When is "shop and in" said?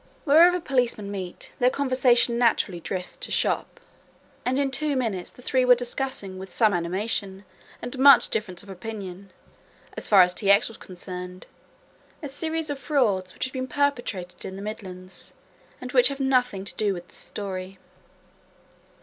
3.31-4.71